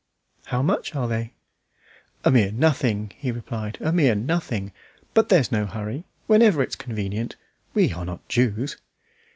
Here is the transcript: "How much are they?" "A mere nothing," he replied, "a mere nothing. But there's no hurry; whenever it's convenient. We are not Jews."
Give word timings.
"How 0.45 0.63
much 0.63 0.95
are 0.95 1.07
they?" 1.07 1.33
"A 2.25 2.31
mere 2.31 2.51
nothing," 2.51 3.11
he 3.17 3.31
replied, 3.31 3.77
"a 3.81 3.91
mere 3.93 4.15
nothing. 4.15 4.71
But 5.13 5.29
there's 5.29 5.51
no 5.51 5.67
hurry; 5.67 6.05
whenever 6.25 6.63
it's 6.63 6.75
convenient. 6.75 7.35
We 7.75 7.93
are 7.93 8.03
not 8.05 8.27
Jews." 8.27 8.77